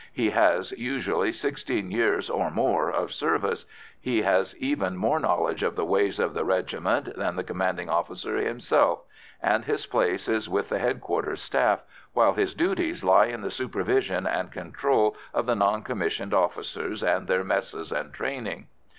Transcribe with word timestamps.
He 0.13 0.31
has, 0.31 0.71
usually, 0.71 1.31
sixteen 1.31 1.91
years 1.91 2.27
or 2.27 2.49
more 2.49 2.89
of 2.89 3.13
service; 3.13 3.67
he 3.99 4.23
has 4.23 4.57
even 4.57 4.97
more 4.97 5.19
knowledge 5.19 5.61
of 5.61 5.75
the 5.75 5.85
ways 5.85 6.17
of 6.19 6.33
the 6.33 6.43
regiment 6.43 7.15
than 7.15 7.35
the 7.35 7.43
commanding 7.43 7.87
officer 7.87 8.37
himself, 8.37 9.03
and 9.43 9.65
his 9.65 9.85
place 9.85 10.27
is 10.27 10.49
with 10.49 10.69
the 10.69 10.79
headquarters 10.79 11.39
staff, 11.41 11.83
while 12.13 12.33
his 12.33 12.55
duties 12.55 13.03
lie 13.03 13.25
in 13.27 13.41
the 13.41 13.51
supervision 13.51 14.25
and 14.25 14.51
control 14.51 15.15
of 15.35 15.45
the 15.45 15.55
non 15.55 15.83
commissioned 15.83 16.33
officers 16.33 17.03
and 17.03 17.27
their 17.27 17.43
messes 17.43 17.91
and 17.91 18.11
training. 18.11 18.65